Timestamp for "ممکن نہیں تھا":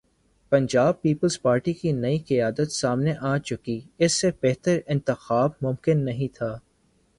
5.61-6.57